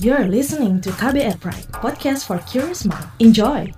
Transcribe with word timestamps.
You're 0.00 0.32
listening 0.32 0.80
to 0.80 0.88
KBR 0.96 1.44
Pride, 1.44 1.68
podcast 1.76 2.24
for 2.24 2.40
curious 2.48 2.88
mind. 2.88 3.04
Enjoy! 3.20 3.68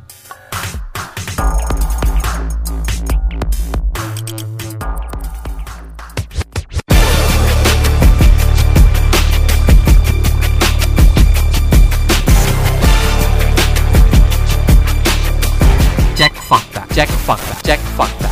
Cek 16.15 16.35
fakta, 16.47 16.87
cek 16.95 17.11
fakta, 17.27 17.55
cek 17.67 17.83
fakta. 17.99 18.31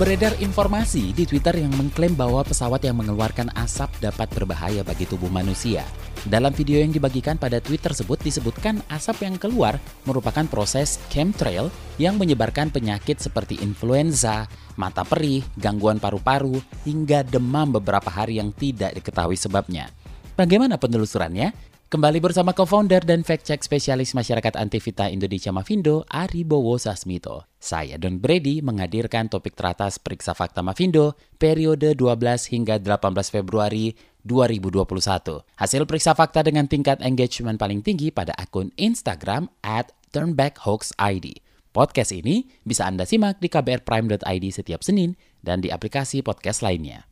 Beredar 0.00 0.32
informasi 0.40 1.12
di 1.12 1.28
Twitter 1.28 1.60
yang 1.60 1.76
mengklaim 1.76 2.16
bahwa 2.16 2.40
pesawat 2.40 2.80
yang 2.80 2.96
mengeluarkan 2.96 3.52
asap 3.52 3.92
dapat 4.00 4.32
berbahaya 4.32 4.80
bagi 4.80 5.04
tubuh 5.04 5.28
manusia. 5.28 5.84
Dalam 6.26 6.50
video 6.50 6.82
yang 6.82 6.90
dibagikan 6.90 7.38
pada 7.38 7.62
tweet 7.62 7.78
tersebut 7.78 8.18
disebutkan 8.18 8.82
asap 8.90 9.30
yang 9.30 9.38
keluar 9.38 9.78
merupakan 10.02 10.42
proses 10.50 10.98
chemtrail 11.06 11.70
yang 12.02 12.18
menyebarkan 12.18 12.74
penyakit 12.74 13.22
seperti 13.22 13.62
influenza, 13.62 14.50
mata 14.74 15.06
perih, 15.06 15.46
gangguan 15.54 16.02
paru-paru, 16.02 16.58
hingga 16.82 17.22
demam 17.22 17.70
beberapa 17.78 18.10
hari 18.10 18.42
yang 18.42 18.50
tidak 18.50 18.98
diketahui 18.98 19.38
sebabnya. 19.38 19.86
Bagaimana 20.34 20.82
penelusurannya? 20.82 21.54
Kembali 21.86 22.18
bersama 22.18 22.50
co-founder 22.50 23.06
dan 23.06 23.22
fact-check 23.22 23.62
spesialis 23.62 24.10
masyarakat 24.10 24.58
Antivita 24.58 25.06
Indonesia 25.06 25.54
Mavindo, 25.54 26.02
Ari 26.10 26.42
Bowo 26.42 26.74
Sasmito. 26.82 27.46
Saya 27.62 27.94
Don 28.02 28.18
Brady 28.18 28.58
menghadirkan 28.58 29.30
topik 29.30 29.54
teratas 29.54 30.02
Periksa 30.02 30.34
Fakta 30.34 30.66
Mavindo 30.66 31.14
periode 31.38 31.94
12 31.94 32.50
hingga 32.50 32.82
18 32.82 33.14
Februari 33.30 33.94
2021. 34.26 35.46
Hasil 35.54 35.82
periksa 35.86 36.12
fakta 36.18 36.42
dengan 36.42 36.66
tingkat 36.66 36.98
engagement 37.00 37.56
paling 37.56 37.80
tinggi 37.86 38.10
pada 38.10 38.34
akun 38.34 38.74
Instagram 38.74 39.46
at 39.62 39.94
turnbackhoaxid. 40.10 41.38
Podcast 41.70 42.10
ini 42.10 42.48
bisa 42.64 42.88
Anda 42.88 43.04
simak 43.04 43.38
di 43.38 43.52
kbrprime.id 43.52 44.44
setiap 44.48 44.80
Senin 44.82 45.14
dan 45.44 45.62
di 45.62 45.70
aplikasi 45.70 46.24
podcast 46.24 46.64
lainnya. 46.64 47.04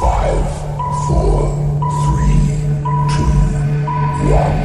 Five, 0.00 0.48
four, 1.06 1.52
three, 2.02 2.40
two, 3.12 3.30
one, 4.32 4.63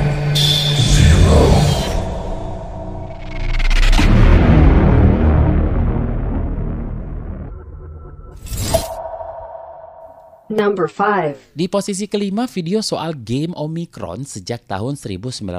Number 10.50 10.90
5 10.90 11.54
Di 11.54 11.70
posisi 11.70 12.10
kelima 12.10 12.50
video 12.50 12.82
soal 12.82 13.14
game 13.22 13.54
Omicron 13.54 14.26
sejak 14.26 14.66
tahun 14.66 14.98
1999. 14.98 15.54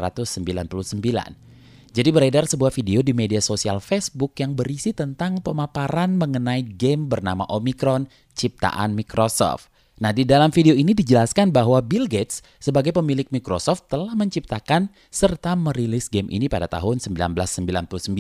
Jadi 1.95 2.11
beredar 2.11 2.51
sebuah 2.51 2.75
video 2.75 2.99
di 2.99 3.15
media 3.15 3.39
sosial 3.39 3.79
Facebook 3.79 4.35
yang 4.43 4.59
berisi 4.59 4.91
tentang 4.91 5.39
pemaparan 5.47 6.19
mengenai 6.19 6.67
game 6.67 7.07
bernama 7.07 7.47
Omicron 7.55 8.11
ciptaan 8.35 8.99
Microsoft. 8.99 9.71
Nah, 10.03 10.11
di 10.11 10.27
dalam 10.27 10.51
video 10.51 10.75
ini 10.75 10.91
dijelaskan 10.91 11.55
bahwa 11.55 11.79
Bill 11.87 12.11
Gates 12.11 12.43
sebagai 12.59 12.91
pemilik 12.91 13.31
Microsoft 13.31 13.87
telah 13.87 14.19
menciptakan 14.19 14.91
serta 15.07 15.55
merilis 15.55 16.11
game 16.11 16.27
ini 16.35 16.51
pada 16.51 16.67
tahun 16.67 16.99
1999. 16.99 18.11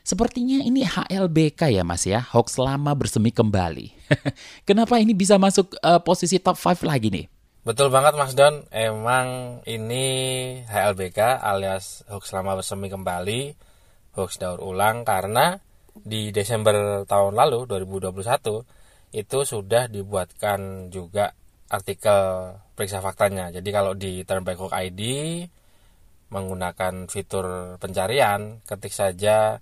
Sepertinya 0.00 0.64
ini 0.64 0.82
HLBK 0.82 1.76
ya 1.76 1.84
mas 1.84 2.08
ya, 2.08 2.24
hoax 2.24 2.56
lama 2.56 2.96
bersemi 2.96 3.30
kembali. 3.30 3.92
Kenapa 4.68 4.96
ini 4.96 5.12
bisa 5.12 5.36
masuk 5.36 5.76
eh, 5.80 6.00
posisi 6.00 6.40
top 6.40 6.56
5 6.56 6.88
lagi 6.88 7.12
nih? 7.12 7.26
Betul 7.60 7.92
banget 7.92 8.16
Mas 8.16 8.32
Don, 8.32 8.64
emang 8.72 9.60
ini 9.68 10.04
HLBK 10.64 11.44
alias 11.44 12.08
hoax 12.08 12.32
lama 12.32 12.56
bersemi 12.56 12.88
kembali, 12.88 13.52
hoax 14.16 14.40
daur 14.40 14.64
ulang 14.64 15.04
karena 15.04 15.60
di 15.92 16.32
Desember 16.32 17.04
tahun 17.04 17.36
lalu 17.36 17.68
2021 17.68 19.12
itu 19.12 19.38
sudah 19.44 19.92
dibuatkan 19.92 20.88
juga 20.88 21.36
artikel 21.68 22.18
periksa 22.72 23.04
faktanya. 23.04 23.52
Jadi 23.52 23.68
kalau 23.68 23.92
di 23.92 24.24
Turnback 24.24 24.56
Hoax 24.56 24.74
ID 24.74 25.00
menggunakan 26.32 27.12
fitur 27.12 27.76
pencarian, 27.76 28.64
ketik 28.64 28.94
saja 28.94 29.60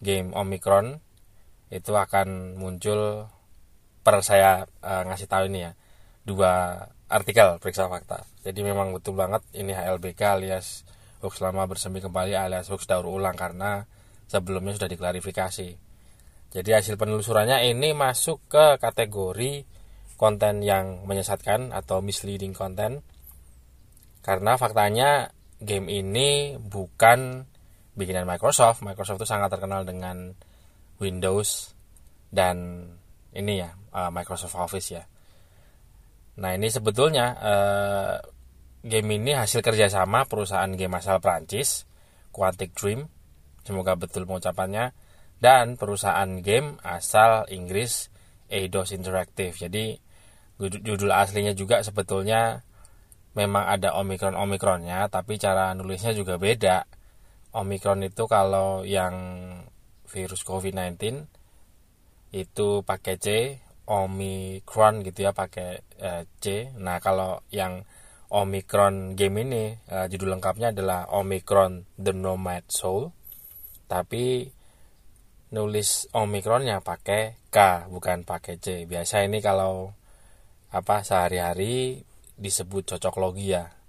game 0.00 0.32
Omicron 0.32 0.98
itu 1.70 1.92
akan 1.94 2.58
muncul 2.58 3.30
per 4.00 4.24
saya 4.26 4.66
eh, 4.82 5.02
ngasih 5.06 5.28
tahu 5.30 5.52
ini 5.52 5.70
ya 5.70 5.72
dua 6.24 6.84
artikel 7.10 7.60
periksa 7.60 7.86
fakta. 7.86 8.24
Jadi 8.42 8.60
memang 8.64 8.96
betul 8.96 9.18
banget 9.18 9.44
ini 9.52 9.76
HLBK 9.76 10.20
alias 10.40 10.82
hoax 11.20 11.44
lama 11.44 11.68
bersemi 11.68 12.00
kembali 12.00 12.32
alias 12.32 12.72
hoax 12.72 12.88
daur 12.88 13.04
ulang 13.04 13.36
karena 13.36 13.84
sebelumnya 14.30 14.78
sudah 14.78 14.88
diklarifikasi. 14.88 15.68
Jadi 16.50 16.70
hasil 16.74 16.98
penelusurannya 16.98 17.70
ini 17.70 17.94
masuk 17.94 18.42
ke 18.50 18.78
kategori 18.82 19.66
konten 20.18 20.66
yang 20.66 21.06
menyesatkan 21.06 21.70
atau 21.70 22.02
misleading 22.02 22.54
content. 22.54 23.02
Karena 24.20 24.58
faktanya 24.58 25.30
game 25.62 25.86
ini 25.88 26.58
bukan 26.58 27.49
bikinan 28.00 28.24
Microsoft. 28.24 28.80
Microsoft 28.80 29.20
itu 29.20 29.28
sangat 29.28 29.52
terkenal 29.52 29.84
dengan 29.84 30.32
Windows 30.96 31.76
dan 32.32 32.88
ini 33.36 33.60
ya 33.60 33.76
uh, 33.92 34.08
Microsoft 34.08 34.56
Office 34.56 34.88
ya. 34.96 35.04
Nah 36.40 36.56
ini 36.56 36.72
sebetulnya 36.72 37.36
uh, 37.36 38.16
game 38.80 39.20
ini 39.20 39.36
hasil 39.36 39.60
kerjasama 39.60 40.24
perusahaan 40.24 40.72
game 40.72 40.96
asal 40.96 41.20
Prancis, 41.20 41.84
Quantic 42.32 42.72
Dream, 42.72 43.12
semoga 43.60 43.92
betul 44.00 44.24
pengucapannya, 44.24 44.96
dan 45.36 45.76
perusahaan 45.76 46.28
game 46.40 46.80
asal 46.80 47.44
Inggris, 47.52 48.08
Eidos 48.48 48.96
Interactive. 48.96 49.52
Jadi 49.52 50.00
judul 50.60 51.12
aslinya 51.12 51.56
juga 51.56 51.80
sebetulnya 51.80 52.64
memang 53.32 53.64
ada 53.68 53.96
Omicron 53.96 54.36
Omicronnya, 54.36 55.08
tapi 55.12 55.36
cara 55.36 55.72
nulisnya 55.76 56.16
juga 56.16 56.36
beda. 56.40 56.84
Omicron 57.50 58.06
itu 58.06 58.30
kalau 58.30 58.86
yang 58.86 59.14
virus 60.06 60.46
COVID-19 60.46 61.26
itu 62.30 62.68
pakai 62.86 63.14
C, 63.18 63.26
Omicron 63.90 65.02
gitu 65.02 65.26
ya 65.26 65.34
pakai 65.34 65.82
uh, 65.98 66.22
C. 66.38 66.70
Nah, 66.78 67.02
kalau 67.02 67.42
yang 67.50 67.82
Omicron 68.30 69.18
game 69.18 69.42
ini 69.42 69.74
uh, 69.90 70.06
judul 70.06 70.38
lengkapnya 70.38 70.70
adalah 70.70 71.10
Omicron 71.10 71.98
The 71.98 72.14
Nomad 72.14 72.70
Soul. 72.70 73.10
Tapi 73.90 74.46
nulis 75.50 76.06
Omicronnya 76.14 76.78
pakai 76.78 77.50
K 77.50 77.90
bukan 77.90 78.22
pakai 78.22 78.62
C. 78.62 78.86
Biasa 78.86 79.26
ini 79.26 79.42
kalau 79.42 79.90
apa 80.70 81.02
sehari-hari 81.02 82.06
disebut 82.38 82.94
cocok 82.94 83.18
logi 83.18 83.50
ya. 83.58 83.79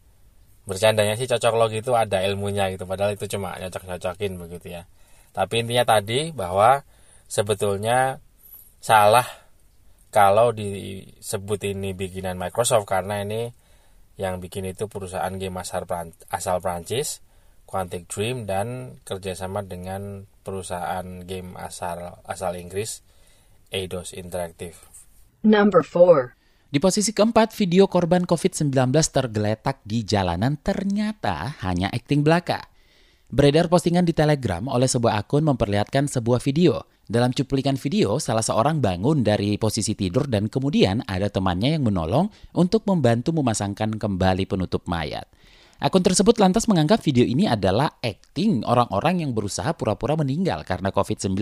Bercandanya 0.66 1.18
sih 1.18 1.26
cocok 1.26 1.54
logi 1.58 1.82
itu 1.82 1.92
ada 1.98 2.22
ilmunya 2.22 2.70
gitu 2.70 2.86
padahal 2.86 3.18
itu 3.18 3.26
cuma 3.26 3.58
nyocok-nyocokin 3.58 4.38
begitu 4.38 4.78
ya. 4.78 4.84
Tapi 5.32 5.64
intinya 5.64 5.98
tadi 5.98 6.36
bahwa 6.36 6.84
sebetulnya 7.26 8.20
salah 8.84 9.26
kalau 10.12 10.52
disebut 10.52 11.60
ini 11.72 11.96
bikinan 11.96 12.36
Microsoft 12.36 12.84
karena 12.84 13.24
ini 13.24 13.56
yang 14.20 14.44
bikin 14.44 14.68
itu 14.68 14.92
perusahaan 14.92 15.32
game 15.40 15.56
asal, 15.64 15.88
asal 16.28 16.60
Prancis, 16.60 17.24
Quantic 17.64 18.12
Dream 18.12 18.44
dan 18.44 19.00
kerjasama 19.08 19.64
dengan 19.64 20.28
perusahaan 20.44 21.24
game 21.24 21.56
asal 21.56 22.20
asal 22.28 22.60
Inggris, 22.60 23.00
Eidos 23.72 24.12
Interactive. 24.12 24.76
Number 25.42 25.80
4 25.80 26.41
Di 26.72 26.80
posisi 26.80 27.12
keempat, 27.12 27.52
video 27.52 27.92
korban 27.92 28.24
COVID-19 28.24 28.72
tergeletak 29.12 29.84
di 29.84 30.08
jalanan 30.08 30.56
ternyata 30.56 31.60
hanya 31.68 31.92
akting 31.92 32.24
belaka. 32.24 32.64
Beredar 33.28 33.68
postingan 33.68 34.08
di 34.08 34.16
Telegram 34.16 34.64
oleh 34.72 34.88
sebuah 34.88 35.20
akun 35.20 35.44
memperlihatkan 35.52 36.08
sebuah 36.08 36.40
video. 36.40 36.88
Dalam 37.04 37.36
cuplikan 37.36 37.76
video, 37.76 38.24
salah 38.24 38.40
seorang 38.40 38.80
bangun 38.80 39.20
dari 39.20 39.60
posisi 39.60 40.00
tidur 40.00 40.32
dan 40.32 40.48
kemudian 40.48 41.04
ada 41.12 41.28
temannya 41.28 41.76
yang 41.76 41.92
menolong 41.92 42.32
untuk 42.56 42.88
membantu 42.88 43.36
memasangkan 43.36 44.00
kembali 44.00 44.48
penutup 44.48 44.88
mayat. 44.88 45.28
Akun 45.84 46.08
tersebut 46.08 46.40
lantas 46.40 46.72
menganggap 46.72 47.04
video 47.04 47.28
ini 47.28 47.52
adalah 47.52 48.00
acting 48.00 48.64
orang-orang 48.64 49.28
yang 49.28 49.36
berusaha 49.36 49.76
pura-pura 49.76 50.16
meninggal 50.16 50.64
karena 50.64 50.88
COVID-19 50.96 51.36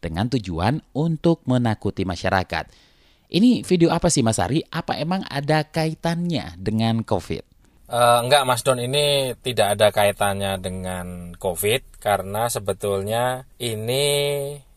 dengan 0.00 0.32
tujuan 0.32 0.80
untuk 0.96 1.44
menakuti 1.44 2.08
masyarakat. 2.08 2.95
Ini 3.26 3.66
video 3.66 3.90
apa 3.90 4.06
sih 4.06 4.22
Mas 4.22 4.38
Ari? 4.38 4.62
Apa 4.70 4.94
emang 5.02 5.26
ada 5.26 5.66
kaitannya 5.66 6.54
dengan 6.58 7.02
COVID? 7.02 7.42
Uh, 7.86 8.18
enggak 8.26 8.42
Mas 8.46 8.66
Don 8.66 8.82
ini 8.82 9.34
tidak 9.42 9.78
ada 9.78 9.94
kaitannya 9.94 10.58
dengan 10.58 11.34
COVID 11.38 12.02
karena 12.02 12.50
sebetulnya 12.50 13.46
ini 13.62 14.04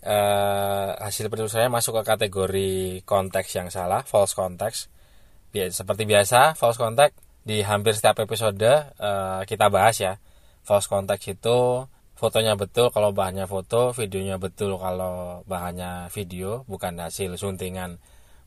uh, 0.06 0.90
hasil 0.98 1.30
penelusurannya 1.30 1.74
masuk 1.74 2.02
ke 2.02 2.04
kategori 2.06 2.72
konteks 3.10 3.50
yang 3.58 3.70
salah, 3.74 4.06
false 4.06 4.38
context. 4.38 4.94
seperti 5.50 6.06
biasa 6.06 6.54
false 6.54 6.78
contact 6.78 7.18
di 7.42 7.66
hampir 7.66 7.98
setiap 7.98 8.22
episode 8.22 8.62
uh, 9.02 9.42
kita 9.50 9.74
bahas 9.74 9.98
ya 9.98 10.14
false 10.62 10.86
contact 10.86 11.26
itu 11.26 11.90
fotonya 12.14 12.54
betul 12.54 12.94
kalau 12.94 13.10
bahannya 13.10 13.50
foto 13.50 13.90
videonya 13.90 14.38
betul 14.38 14.78
kalau 14.78 15.42
bahannya 15.50 16.14
video 16.14 16.62
bukan 16.70 17.02
hasil 17.02 17.34
suntingan 17.40 17.98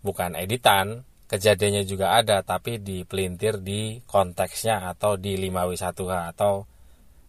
bukan 0.03 0.35
editan 0.35 1.07
kejadiannya 1.33 1.89
juga 1.89 2.13
ada 2.21 2.45
tapi 2.45 2.77
dipelintir 2.77 3.65
di 3.65 4.05
konteksnya 4.05 4.93
atau 4.93 5.17
di 5.17 5.41
5W1H 5.41 6.37
atau 6.37 6.69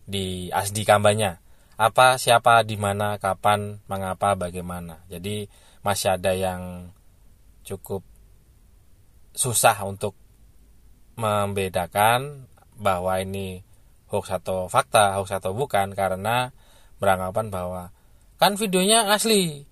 di 0.03 0.51
asdi 0.51 0.83
kampanye. 0.83 1.39
Apa 1.79 2.19
siapa 2.19 2.67
di 2.67 2.75
mana 2.75 3.15
kapan 3.15 3.79
mengapa 3.87 4.35
bagaimana. 4.35 5.07
Jadi 5.07 5.47
masih 5.81 6.19
ada 6.19 6.35
yang 6.35 6.91
cukup 7.63 8.03
susah 9.33 9.79
untuk 9.87 10.19
membedakan 11.15 12.51
bahwa 12.75 13.17
ini 13.23 13.63
hoax 14.11 14.29
atau 14.35 14.67
fakta, 14.67 15.15
hoax 15.17 15.31
atau 15.31 15.55
bukan 15.55 15.95
karena 15.95 16.51
beranggapan 16.99 17.47
bahwa 17.49 17.83
kan 18.37 18.59
videonya 18.59 19.09
asli 19.09 19.65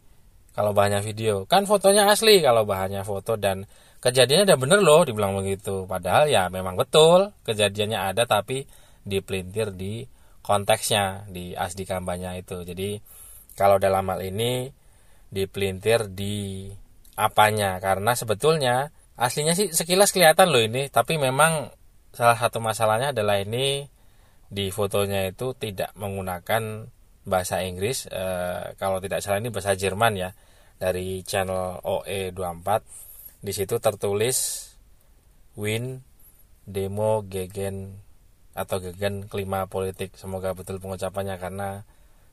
kalau 0.51 0.75
bahannya 0.75 0.99
video, 0.99 1.47
kan 1.47 1.63
fotonya 1.63 2.11
asli 2.11 2.43
kalau 2.43 2.67
bahannya 2.67 3.07
foto 3.07 3.39
dan 3.39 3.63
kejadiannya 4.03 4.51
udah 4.51 4.59
bener 4.59 4.79
loh 4.83 5.01
dibilang 5.07 5.39
begitu. 5.39 5.87
Padahal 5.87 6.27
ya 6.27 6.51
memang 6.51 6.75
betul 6.75 7.31
kejadiannya 7.47 7.99
ada 8.11 8.27
tapi 8.27 8.67
dipelintir 9.07 9.71
di 9.71 10.03
konteksnya 10.43 11.29
di 11.31 11.55
asli 11.55 11.87
kampanye 11.87 12.43
itu. 12.43 12.67
Jadi 12.67 12.99
kalau 13.55 13.79
dalam 13.79 14.03
hal 14.11 14.19
ini 14.27 14.67
dipelintir 15.31 16.11
di 16.11 16.67
apanya 17.15 17.79
karena 17.79 18.11
sebetulnya 18.15 18.91
aslinya 19.15 19.55
sih 19.55 19.71
sekilas 19.71 20.11
kelihatan 20.11 20.51
loh 20.51 20.59
ini 20.59 20.91
tapi 20.91 21.15
memang 21.15 21.71
salah 22.11 22.35
satu 22.35 22.59
masalahnya 22.59 23.15
adalah 23.15 23.39
ini 23.39 23.87
di 24.51 24.67
fotonya 24.67 25.31
itu 25.31 25.55
tidak 25.55 25.95
menggunakan 25.95 26.91
bahasa 27.21 27.61
Inggris 27.61 28.09
e, 28.09 28.25
kalau 28.81 28.97
tidak 28.97 29.21
salah 29.21 29.37
ini 29.37 29.53
bahasa 29.53 29.77
Jerman 29.77 30.17
ya 30.17 30.29
dari 30.81 31.21
channel 31.21 31.81
OE24 31.85 32.69
di 33.41 33.51
situ 33.53 33.77
tertulis 33.77 34.69
win 35.57 36.01
demo 36.65 37.21
gegen 37.25 38.01
atau 38.51 38.83
gegen 38.83 39.25
klima 39.31 39.65
politik. 39.65 40.13
Semoga 40.19 40.51
betul 40.51 40.77
pengucapannya 40.81 41.35
karena 41.39 41.87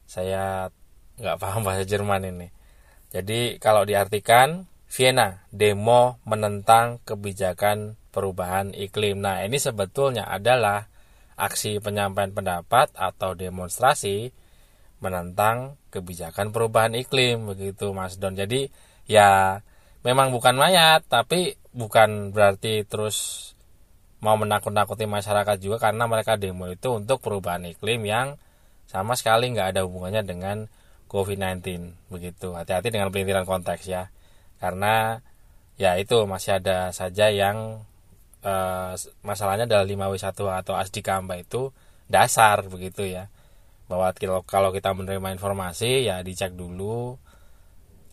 saya 0.08 0.72
nggak 1.20 1.38
paham 1.42 1.62
bahasa 1.62 1.84
Jerman 1.84 2.28
ini. 2.28 2.48
Jadi 3.08 3.56
kalau 3.56 3.88
diartikan 3.88 4.68
Vienna, 4.88 5.44
demo 5.52 6.16
menentang 6.24 7.04
kebijakan 7.04 8.00
perubahan 8.08 8.72
iklim. 8.72 9.20
Nah, 9.20 9.44
ini 9.44 9.60
sebetulnya 9.60 10.24
adalah 10.24 10.88
aksi 11.36 11.76
penyampaian 11.84 12.32
pendapat 12.32 12.96
atau 12.96 13.36
demonstrasi 13.36 14.32
menentang 14.98 15.78
kebijakan 15.94 16.50
perubahan 16.50 16.94
iklim 16.98 17.46
begitu 17.46 17.90
Mas 17.94 18.18
Don. 18.18 18.34
Jadi 18.34 18.68
ya 19.06 19.62
memang 20.02 20.34
bukan 20.34 20.54
mayat 20.58 21.06
tapi 21.06 21.56
bukan 21.74 22.34
berarti 22.34 22.82
terus 22.86 23.50
mau 24.18 24.34
menakut-nakuti 24.34 25.06
masyarakat 25.06 25.56
juga 25.62 25.78
karena 25.78 26.10
mereka 26.10 26.34
demo 26.34 26.66
itu 26.66 26.90
untuk 26.90 27.22
perubahan 27.22 27.62
iklim 27.70 28.02
yang 28.02 28.34
sama 28.90 29.14
sekali 29.14 29.54
nggak 29.54 29.78
ada 29.78 29.80
hubungannya 29.86 30.26
dengan 30.26 30.66
COVID-19 31.06 31.94
begitu. 32.10 32.52
Hati-hati 32.52 32.90
dengan 32.90 33.14
pelintiran 33.14 33.46
konteks 33.46 33.86
ya 33.86 34.10
karena 34.58 35.22
ya 35.78 35.94
itu 35.94 36.26
masih 36.26 36.58
ada 36.58 36.90
saja 36.90 37.30
yang 37.30 37.86
e, 38.42 38.54
masalahnya 39.22 39.70
adalah 39.70 39.86
5W1 39.86 40.34
atau 40.34 40.74
ASDI 40.74 41.00
Kamba 41.06 41.38
itu 41.38 41.70
dasar 42.10 42.66
begitu 42.66 43.06
ya 43.06 43.30
bahwa 43.88 44.12
kalau 44.44 44.70
kita 44.70 44.92
menerima 44.92 45.34
informasi 45.34 46.06
ya 46.06 46.20
dicek 46.20 46.52
dulu 46.54 47.16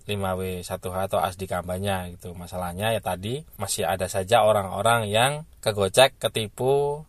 5W1H 0.08 0.96
atau 1.12 1.20
ASDI 1.20 1.46
kampanye 1.50 2.16
gitu 2.16 2.32
masalahnya 2.38 2.94
ya 2.94 3.02
tadi 3.02 3.44
masih 3.60 3.84
ada 3.84 4.08
saja 4.08 4.46
orang-orang 4.46 5.12
yang 5.12 5.44
kegocek 5.60 6.16
ketipu 6.22 7.04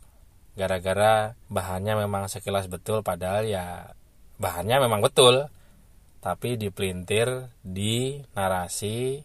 gara-gara 0.57 1.37
bahannya 1.53 1.95
memang 1.95 2.27
sekilas 2.27 2.67
betul 2.67 3.05
padahal 3.05 3.45
ya 3.47 3.95
bahannya 4.41 4.83
memang 4.83 5.05
betul 5.05 5.53
tapi 6.25 6.59
dipelintir 6.59 7.53
di 7.63 8.19
narasi 8.35 9.23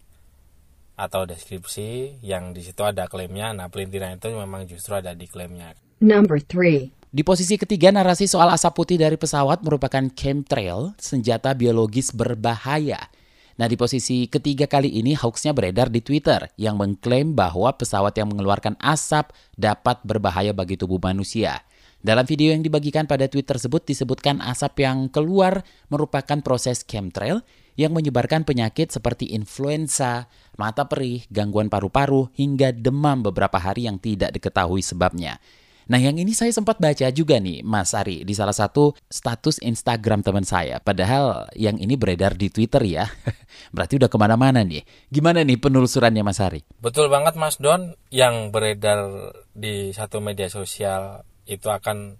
atau 1.02 1.26
deskripsi 1.26 2.22
yang 2.22 2.54
di 2.54 2.62
situ 2.62 2.86
ada 2.86 3.10
klaimnya. 3.10 3.58
Nah, 3.58 3.74
pelintiran 3.74 4.22
itu 4.22 4.30
memang 4.38 4.70
justru 4.70 4.94
ada 4.94 5.18
di 5.18 5.26
klaimnya. 5.26 5.74
Number 5.98 6.38
three. 6.38 6.94
Di 7.12 7.28
posisi 7.28 7.60
ketiga, 7.60 7.92
narasi 7.92 8.24
soal 8.24 8.48
asap 8.56 8.72
putih 8.72 8.96
dari 8.96 9.20
pesawat 9.20 9.68
merupakan 9.68 10.00
chemtrail, 10.16 10.96
senjata 10.96 11.52
biologis 11.52 12.16
berbahaya. 12.16 13.12
Nah, 13.60 13.68
di 13.68 13.76
posisi 13.76 14.32
ketiga 14.32 14.64
kali 14.64 14.88
ini 14.96 15.12
hoaxnya 15.20 15.52
beredar 15.52 15.92
di 15.92 16.00
Twitter 16.00 16.48
yang 16.56 16.80
mengklaim 16.80 17.36
bahwa 17.36 17.76
pesawat 17.76 18.16
yang 18.16 18.32
mengeluarkan 18.32 18.80
asap 18.80 19.36
dapat 19.60 20.00
berbahaya 20.08 20.56
bagi 20.56 20.80
tubuh 20.80 21.04
manusia. 21.04 21.60
Dalam 22.00 22.24
video 22.24 22.56
yang 22.56 22.64
dibagikan 22.64 23.04
pada 23.04 23.28
tweet 23.28 23.44
tersebut 23.44 23.84
disebutkan 23.84 24.40
asap 24.40 24.88
yang 24.88 25.12
keluar 25.12 25.68
merupakan 25.92 26.40
proses 26.40 26.88
chemtrail 26.88 27.44
yang 27.76 27.92
menyebarkan 27.92 28.48
penyakit 28.48 28.88
seperti 28.88 29.36
influenza, 29.36 30.32
mata 30.56 30.88
perih, 30.88 31.28
gangguan 31.28 31.68
paru-paru, 31.68 32.32
hingga 32.40 32.72
demam 32.72 33.20
beberapa 33.20 33.60
hari 33.60 33.92
yang 33.92 34.00
tidak 34.00 34.32
diketahui 34.32 34.80
sebabnya. 34.80 35.44
Nah 35.92 36.00
yang 36.00 36.16
ini 36.16 36.32
saya 36.32 36.56
sempat 36.56 36.80
baca 36.80 37.12
juga 37.12 37.36
nih 37.36 37.68
Mas 37.68 37.92
Ari 37.92 38.24
di 38.24 38.32
salah 38.32 38.56
satu 38.56 38.96
status 39.12 39.60
Instagram 39.60 40.24
teman 40.24 40.48
saya. 40.48 40.80
Padahal 40.80 41.52
yang 41.52 41.76
ini 41.76 42.00
beredar 42.00 42.40
di 42.40 42.48
Twitter 42.48 42.80
ya. 42.88 43.12
Berarti 43.76 44.00
udah 44.00 44.08
ke 44.08 44.16
mana-mana 44.16 44.64
nih. 44.64 44.88
Gimana 45.12 45.44
nih 45.44 45.60
penelusurannya 45.60 46.24
Mas 46.24 46.40
Ari? 46.40 46.64
Betul 46.80 47.12
banget 47.12 47.36
Mas 47.36 47.60
Don. 47.60 48.00
Yang 48.08 48.56
beredar 48.56 49.00
di 49.52 49.92
satu 49.92 50.24
media 50.24 50.48
sosial 50.48 51.28
itu 51.44 51.68
akan 51.68 52.16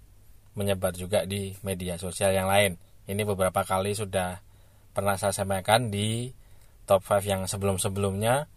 menyebar 0.52 0.92
juga 0.92 1.24
di 1.24 1.56
media 1.64 1.96
sosial 1.96 2.36
yang 2.36 2.52
lain. 2.52 2.76
Ini 3.08 3.24
beberapa 3.24 3.64
kali 3.64 3.96
sudah 3.96 4.44
pernah 4.92 5.16
saya 5.16 5.32
sampaikan 5.32 5.88
di 5.88 6.28
top 6.84 7.08
5 7.08 7.24
yang 7.24 7.42
sebelum-sebelumnya 7.48 8.52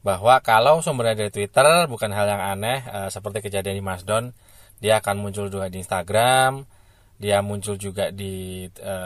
bahwa 0.00 0.40
kalau 0.40 0.80
sumbernya 0.80 1.26
dari 1.26 1.32
Twitter 1.32 1.84
bukan 1.86 2.10
hal 2.12 2.26
yang 2.26 2.42
aneh 2.42 2.80
e, 2.88 2.98
seperti 3.12 3.44
kejadian 3.44 3.76
di 3.78 3.84
Masdon, 3.84 4.24
dia 4.80 5.00
akan 5.00 5.20
muncul 5.20 5.52
juga 5.52 5.68
di 5.68 5.80
Instagram, 5.80 6.64
dia 7.20 7.44
muncul 7.44 7.76
juga 7.76 8.08
di 8.08 8.64
e, 8.68 8.96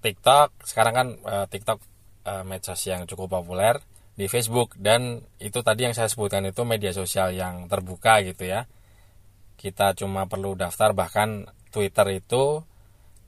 TikTok. 0.00 0.64
Sekarang 0.64 0.94
kan 0.96 1.08
e, 1.20 1.34
TikTok 1.52 1.78
e, 2.24 2.32
medsos 2.48 2.80
yang 2.88 3.04
cukup 3.04 3.40
populer 3.40 3.76
di 4.20 4.28
Facebook 4.28 4.76
dan 4.76 5.24
itu 5.40 5.64
tadi 5.64 5.88
yang 5.88 5.96
saya 5.96 6.12
sebutkan 6.12 6.44
itu 6.44 6.60
media 6.68 6.92
sosial 6.92 7.32
yang 7.32 7.72
terbuka 7.72 8.20
gitu 8.20 8.44
ya 8.44 8.68
kita 9.60 9.92
cuma 9.92 10.24
perlu 10.24 10.56
daftar 10.56 10.96
bahkan 10.96 11.48
Twitter 11.68 12.20
itu 12.20 12.64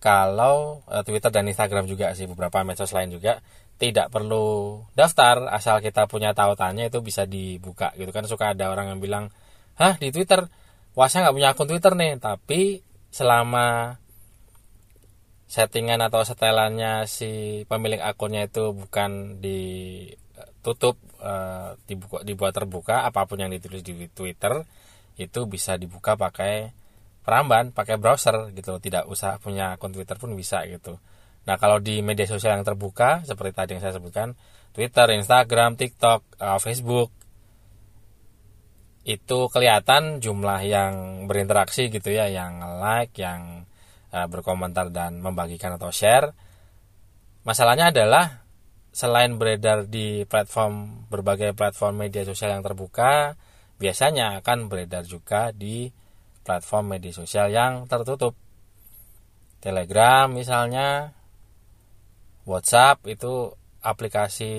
kalau 0.02 0.82
uh, 0.90 1.00
Twitter 1.00 1.28
dan 1.28 1.44
Instagram 1.48 1.84
juga 1.84 2.12
sih 2.16 2.24
beberapa 2.24 2.60
medsos 2.60 2.92
lain 2.92 3.08
juga 3.12 3.44
tidak 3.82 4.14
perlu 4.14 4.78
daftar 4.94 5.50
asal 5.50 5.82
kita 5.82 6.06
punya 6.06 6.30
tautannya 6.30 6.86
itu 6.86 7.02
bisa 7.02 7.26
dibuka 7.26 7.90
gitu 7.98 8.14
kan. 8.14 8.22
Suka 8.30 8.54
ada 8.54 8.70
orang 8.70 8.94
yang 8.94 9.02
bilang 9.02 9.34
hah 9.74 9.98
di 9.98 10.14
Twitter? 10.14 10.46
Wah 10.94 11.10
saya 11.10 11.26
nggak 11.26 11.34
punya 11.34 11.50
akun 11.50 11.66
Twitter 11.66 11.92
nih. 11.98 12.22
Tapi 12.22 12.78
selama 13.10 13.98
settingan 15.50 15.98
atau 15.98 16.22
setelannya 16.22 17.10
si 17.10 17.66
pemilik 17.66 17.98
akunnya 17.98 18.46
itu 18.46 18.70
bukan 18.70 19.42
ditutup 19.42 20.94
uh, 21.18 21.74
dibuka, 21.90 22.22
dibuat 22.22 22.54
terbuka 22.54 23.02
apa 23.02 23.26
pun 23.26 23.42
yang 23.42 23.50
ditulis 23.50 23.82
di 23.82 24.06
Twitter 24.14 24.62
itu 25.18 25.44
bisa 25.50 25.74
dibuka 25.74 26.14
pakai 26.14 26.70
peramban, 27.26 27.74
pakai 27.74 27.98
browser 27.98 28.54
gitu, 28.54 28.78
tidak 28.78 29.10
usah 29.10 29.42
punya 29.42 29.74
akun 29.74 29.90
Twitter 29.90 30.14
pun 30.22 30.38
bisa 30.38 30.62
gitu. 30.70 31.02
Nah 31.42 31.58
kalau 31.58 31.82
di 31.82 31.98
media 32.00 32.26
sosial 32.28 32.58
yang 32.58 32.66
terbuka 32.66 33.26
seperti 33.26 33.52
tadi 33.54 33.70
yang 33.74 33.82
saya 33.82 33.98
sebutkan, 33.98 34.38
Twitter, 34.72 35.10
Instagram, 35.12 35.76
TikTok, 35.76 36.20
uh, 36.40 36.58
Facebook, 36.62 37.10
itu 39.02 39.50
kelihatan 39.50 40.22
jumlah 40.22 40.62
yang 40.62 40.92
berinteraksi 41.26 41.90
gitu 41.90 42.14
ya, 42.14 42.30
yang 42.30 42.62
like, 42.78 43.12
yang 43.18 43.66
uh, 44.14 44.26
berkomentar 44.30 44.94
dan 44.94 45.18
membagikan 45.18 45.74
atau 45.74 45.90
share. 45.90 46.30
Masalahnya 47.42 47.90
adalah 47.90 48.46
selain 48.94 49.34
beredar 49.40 49.90
di 49.90 50.22
platform 50.28 51.08
berbagai 51.10 51.56
platform 51.58 52.06
media 52.06 52.22
sosial 52.22 52.54
yang 52.54 52.62
terbuka, 52.62 53.34
biasanya 53.82 54.38
akan 54.38 54.70
beredar 54.70 55.02
juga 55.02 55.50
di 55.50 55.90
platform 56.46 56.94
media 56.96 57.10
sosial 57.10 57.50
yang 57.50 57.90
tertutup. 57.90 58.38
Telegram 59.58 60.30
misalnya, 60.30 61.10
WhatsApp 62.48 63.06
itu 63.06 63.54
aplikasi 63.82 64.52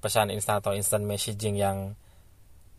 pesan 0.00 0.32
instan 0.32 0.60
atau 0.60 0.72
instant 0.72 1.04
messaging 1.04 1.56
yang 1.56 1.96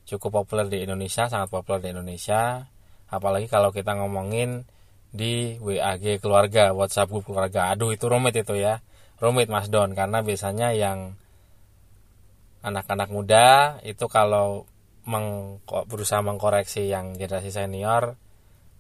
cukup 0.06 0.44
populer 0.44 0.68
di 0.68 0.82
Indonesia 0.82 1.30
sangat 1.30 1.50
populer 1.54 1.82
di 1.82 1.90
Indonesia. 1.94 2.66
Apalagi 3.12 3.52
kalau 3.52 3.70
kita 3.74 3.98
ngomongin 3.98 4.66
di 5.12 5.60
WAG 5.60 6.24
keluarga 6.24 6.72
WhatsApp 6.72 7.12
grup 7.12 7.28
keluarga. 7.28 7.74
Aduh 7.74 7.92
itu 7.92 8.08
rumit 8.08 8.34
itu 8.38 8.56
ya. 8.56 8.80
Rumit 9.22 9.52
Mas 9.52 9.70
Don 9.70 9.94
karena 9.94 10.26
biasanya 10.26 10.74
yang 10.74 11.14
anak-anak 12.66 13.10
muda 13.10 13.78
itu 13.86 14.06
kalau 14.10 14.66
meng, 15.06 15.60
berusaha 15.66 16.22
mengkoreksi 16.22 16.90
yang 16.90 17.18
generasi 17.18 17.50
senior 17.50 18.18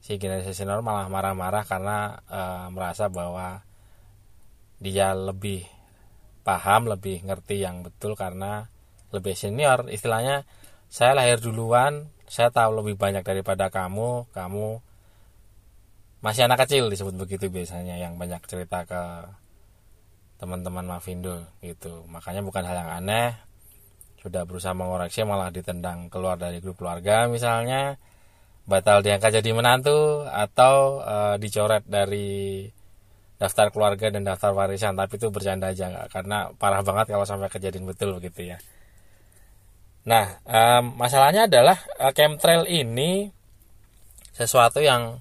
si 0.02 0.18
generasi 0.18 0.54
senior 0.54 0.82
malah 0.82 1.10
marah-marah 1.10 1.66
karena 1.66 2.22
e, 2.26 2.42
merasa 2.74 3.10
bahwa 3.10 3.62
dia 4.82 5.14
lebih 5.14 5.64
paham 6.42 6.90
lebih 6.90 7.22
ngerti 7.22 7.62
yang 7.62 7.86
betul 7.86 8.18
karena 8.18 8.68
lebih 9.14 9.38
senior. 9.38 9.86
Istilahnya 9.88 10.44
saya 10.90 11.14
lahir 11.16 11.38
duluan 11.38 12.10
saya 12.32 12.50
tahu 12.50 12.84
lebih 12.84 12.96
banyak 12.96 13.22
daripada 13.28 13.68
kamu 13.68 14.32
kamu 14.32 14.80
masih 16.24 16.48
anak 16.48 16.64
kecil 16.64 16.88
disebut 16.88 17.18
begitu 17.18 17.52
biasanya 17.52 18.00
yang 18.00 18.16
banyak 18.16 18.40
cerita 18.48 18.88
ke 18.88 19.02
teman-teman 20.42 20.86
Mavindo 20.90 21.46
gitu. 21.62 22.08
Makanya 22.10 22.42
bukan 22.42 22.66
hal 22.66 22.78
yang 22.82 22.92
aneh 23.04 23.38
sudah 24.22 24.46
berusaha 24.46 24.78
mengoreksi 24.78 25.26
malah 25.26 25.50
ditendang 25.50 26.10
keluar 26.10 26.38
dari 26.38 26.58
grup 26.62 26.82
keluarga 26.82 27.30
misalnya. 27.30 27.98
Batal 28.62 29.02
diangkat 29.02 29.42
jadi 29.42 29.52
menantu 29.58 30.24
atau 30.30 31.02
e, 31.02 31.16
dicoret 31.42 31.82
dari 31.90 32.70
daftar 33.42 33.74
keluarga 33.74 34.14
dan 34.14 34.22
daftar 34.22 34.54
warisan 34.54 34.94
tapi 34.94 35.18
itu 35.18 35.34
bercanda 35.34 35.74
aja 35.74 35.90
gak? 35.90 36.14
karena 36.14 36.54
parah 36.62 36.86
banget 36.86 37.18
kalau 37.18 37.26
sampai 37.26 37.50
kejadian 37.50 37.90
betul 37.90 38.14
begitu 38.22 38.54
ya. 38.54 38.58
Nah 40.06 40.38
e, 40.46 40.60
masalahnya 40.94 41.50
adalah 41.50 41.82
e, 41.98 42.06
chemtrail 42.14 42.70
ini 42.70 43.34
sesuatu 44.38 44.78
yang 44.78 45.18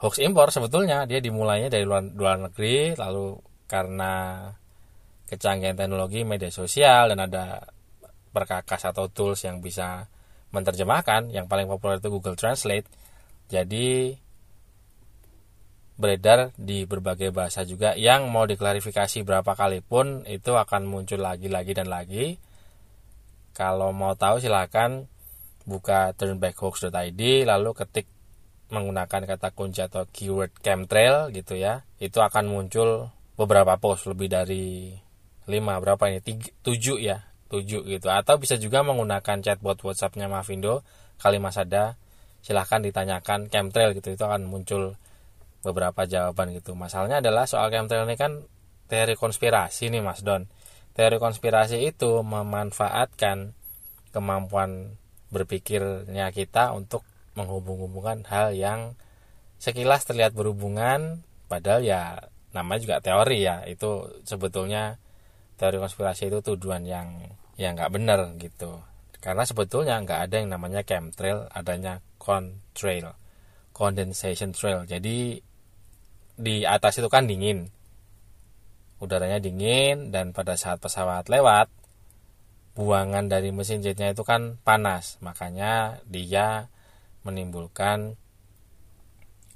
hoax 0.00 0.16
impor 0.24 0.48
sebetulnya. 0.48 1.04
Dia 1.04 1.20
dimulainya 1.20 1.68
dari 1.68 1.84
luar, 1.84 2.08
luar 2.08 2.36
negeri 2.48 2.96
lalu 2.96 3.36
karena 3.68 4.48
kecanggihan 5.28 5.76
teknologi 5.76 6.24
media 6.24 6.48
sosial 6.48 7.12
dan 7.12 7.20
ada 7.20 7.68
perkakas 8.32 8.84
atau 8.92 9.08
tools 9.12 9.44
yang 9.44 9.60
bisa 9.60 10.08
menerjemahkan. 10.56 11.32
Yang 11.32 11.46
paling 11.52 11.68
populer 11.68 12.00
itu 12.00 12.08
Google 12.08 12.36
Translate. 12.36 12.88
Jadi 13.48 14.16
beredar 15.96 16.52
di 16.60 16.84
berbagai 16.84 17.32
bahasa 17.32 17.64
juga 17.64 17.96
yang 17.96 18.28
mau 18.28 18.44
diklarifikasi 18.44 19.24
berapa 19.24 19.56
kali 19.56 19.80
pun 19.80 20.28
itu 20.28 20.52
akan 20.52 20.84
muncul 20.84 21.24
lagi 21.24 21.48
lagi 21.48 21.72
dan 21.72 21.88
lagi. 21.88 22.36
Kalau 23.56 23.96
mau 23.96 24.12
tahu 24.12 24.36
silahkan 24.36 25.08
buka 25.64 26.12
turnbackhoax.id 26.20 27.48
lalu 27.48 27.70
ketik 27.72 28.06
menggunakan 28.68 29.24
kata 29.24 29.48
kunci 29.56 29.80
atau 29.80 30.04
keyword 30.12 30.52
chemtrail 30.60 31.32
gitu 31.32 31.56
ya. 31.56 31.88
Itu 31.96 32.20
akan 32.20 32.52
muncul 32.52 33.08
beberapa 33.40 33.80
post 33.80 34.04
lebih 34.04 34.28
dari 34.28 34.92
5 35.48 35.82
berapa 35.82 36.04
ini? 36.12 36.20
7 36.20 37.00
ya 37.00 37.24
7 37.48 37.88
gitu. 37.88 38.08
Atau 38.12 38.36
bisa 38.36 38.60
juga 38.60 38.84
menggunakan 38.84 39.40
chatbot 39.40 39.80
WhatsAppnya 39.80 40.28
Mavindo 40.28 40.84
kali 41.16 41.40
Masada 41.40 41.96
silahkan 42.44 42.84
ditanyakan 42.84 43.48
chemtrail 43.48 43.96
gitu 43.96 44.14
itu 44.14 44.22
akan 44.22 44.46
muncul 44.46 44.94
beberapa 45.66 46.06
jawaban 46.06 46.54
gitu. 46.54 46.78
Masalahnya 46.78 47.18
adalah 47.18 47.50
soal 47.50 47.74
chemtrail 47.74 48.06
ini 48.06 48.14
kan 48.14 48.46
teori 48.86 49.18
konspirasi 49.18 49.90
nih 49.90 49.98
Mas 49.98 50.22
Don. 50.22 50.46
Teori 50.94 51.18
konspirasi 51.18 51.82
itu 51.82 52.22
memanfaatkan 52.22 53.52
kemampuan 54.14 54.94
berpikirnya 55.34 56.30
kita 56.30 56.70
untuk 56.70 57.02
menghubung-hubungkan 57.34 58.24
hal 58.30 58.54
yang 58.54 58.94
sekilas 59.58 60.06
terlihat 60.06 60.32
berhubungan 60.32 61.26
padahal 61.50 61.82
ya 61.82 62.30
namanya 62.54 62.80
juga 62.86 62.96
teori 63.02 63.42
ya. 63.42 63.66
Itu 63.66 64.22
sebetulnya 64.22 65.02
teori 65.58 65.82
konspirasi 65.82 66.30
itu 66.30 66.38
tuduhan 66.40 66.86
yang 66.86 67.34
yang 67.58 67.74
nggak 67.74 67.92
benar 67.92 68.22
gitu. 68.38 68.80
Karena 69.18 69.42
sebetulnya 69.42 69.98
nggak 70.00 70.30
ada 70.30 70.34
yang 70.38 70.48
namanya 70.54 70.80
chemtrail 70.86 71.50
adanya 71.50 71.98
contrail 72.16 73.18
condensation 73.76 74.56
trail. 74.56 74.88
Jadi 74.88 75.44
di 76.36 76.68
atas 76.68 77.00
itu 77.00 77.08
kan 77.08 77.24
dingin 77.24 77.72
udaranya 79.00 79.40
dingin 79.40 80.08
dan 80.12 80.32
pada 80.32 80.56
saat 80.56 80.80
pesawat 80.80 81.28
lewat 81.28 81.68
buangan 82.76 83.28
dari 83.28 83.52
mesin 83.52 83.80
jetnya 83.80 84.12
itu 84.12 84.24
kan 84.24 84.60
panas 84.60 85.16
makanya 85.24 86.00
dia 86.08 86.68
menimbulkan 87.24 88.16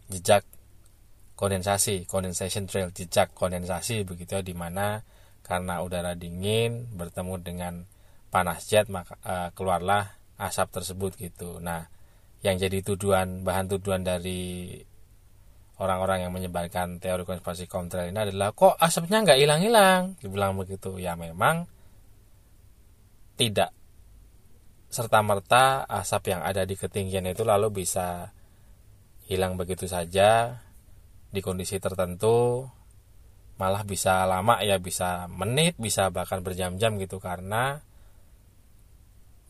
jejak 0.09 0.45
kondensasi 1.37 2.05
condensation 2.05 2.69
trail 2.69 2.93
jejak 2.93 3.33
kondensasi 3.33 4.05
begitu 4.05 4.41
ya 4.41 4.43
di 4.45 4.53
mana 4.57 5.05
karena 5.45 5.81
udara 5.85 6.17
dingin 6.17 6.89
bertemu 6.97 7.35
dengan 7.41 7.75
panas 8.31 8.69
jet 8.71 8.87
maka 8.87 9.19
uh, 9.27 9.49
keluarlah 9.53 10.21
asap 10.41 10.81
tersebut 10.81 11.13
gitu. 11.21 11.61
Nah, 11.61 11.91
yang 12.41 12.57
jadi 12.57 12.81
tuduhan 12.81 13.45
bahan 13.45 13.69
tuduhan 13.69 14.07
dari 14.07 14.81
orang-orang 15.81 16.29
yang 16.29 16.33
menyebarkan 16.37 17.01
teori 17.01 17.25
konspirasi 17.25 17.65
kontra 17.65 18.05
ini 18.05 18.21
adalah 18.21 18.53
kok 18.53 18.77
asapnya 18.77 19.25
nggak 19.25 19.41
hilang-hilang? 19.41 20.21
Dibilang 20.21 20.55
begitu. 20.61 21.01
Ya 21.01 21.17
memang 21.17 21.65
tidak 23.41 23.73
serta 24.93 25.25
merta 25.25 25.89
asap 25.89 26.37
yang 26.37 26.43
ada 26.45 26.69
di 26.69 26.77
ketinggian 26.77 27.25
itu 27.25 27.41
lalu 27.47 27.83
bisa 27.83 28.29
hilang 29.31 29.57
begitu 29.57 29.87
saja 29.89 30.61
di 31.31 31.41
kondisi 31.41 31.79
tertentu 31.79 32.67
malah 33.55 33.87
bisa 33.87 34.27
lama 34.27 34.59
ya 34.67 34.83
bisa 34.83 35.31
menit 35.31 35.79
bisa 35.79 36.11
bahkan 36.11 36.43
berjam-jam 36.43 36.99
gitu 36.99 37.23
karena 37.23 37.81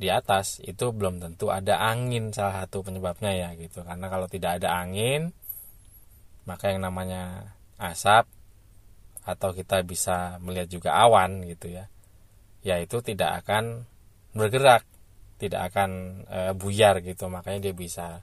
di 0.00 0.08
atas 0.08 0.64
itu 0.64 0.96
belum 0.96 1.20
tentu 1.20 1.52
ada 1.52 1.76
angin 1.76 2.32
salah 2.32 2.64
satu 2.64 2.80
penyebabnya 2.80 3.37
ya 3.37 3.49
gitu. 3.52 3.84
Karena 3.84 4.08
kalau 4.08 4.25
tidak 4.32 4.56
ada 4.56 4.80
angin 4.80 5.37
maka 6.50 6.75
yang 6.75 6.83
namanya 6.83 7.54
asap 7.78 8.26
atau 9.23 9.54
kita 9.54 9.87
bisa 9.87 10.42
melihat 10.42 10.66
juga 10.66 10.90
awan 10.99 11.47
gitu 11.47 11.71
ya 11.71 11.87
ya 12.66 12.83
itu 12.83 12.99
tidak 12.99 13.47
akan 13.47 13.87
bergerak 14.35 14.83
tidak 15.40 15.73
akan 15.73 16.23
e, 16.28 16.38
buyar 16.52 17.00
gitu. 17.00 17.33
Makanya 17.33 17.73
dia 17.73 17.75
bisa 17.75 18.21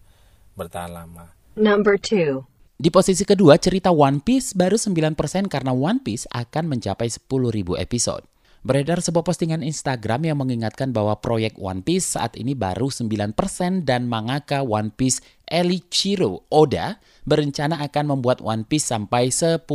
bertahan 0.53 0.93
lama. 0.93 1.33
Number 1.57 1.97
two. 1.97 2.45
Di 2.77 2.93
posisi 2.93 3.25
kedua, 3.25 3.57
cerita 3.57 3.89
One 3.89 4.21
Piece 4.21 4.53
baru 4.53 4.77
9% 4.77 5.17
karena 5.49 5.73
One 5.73 5.97
Piece 6.05 6.29
akan 6.29 6.77
mencapai 6.77 7.09
10.000 7.09 7.73
episode. 7.81 8.21
Beredar 8.61 9.01
sebuah 9.01 9.25
postingan 9.25 9.65
Instagram 9.65 10.29
yang 10.29 10.37
mengingatkan 10.37 10.93
bahwa 10.93 11.17
proyek 11.17 11.57
One 11.57 11.81
Piece 11.81 12.13
saat 12.13 12.37
ini 12.37 12.53
baru 12.53 12.93
9% 12.93 13.33
dan 13.81 14.05
mangaka 14.05 14.61
One 14.61 14.93
Piece 14.93 15.25
Elichiro 15.47 16.45
Oda 16.51 16.99
berencana 17.27 17.79
akan 17.83 18.15
membuat 18.15 18.39
One 18.39 18.63
Piece 18.63 18.87
sampai 18.87 19.33
10.000 19.33 19.67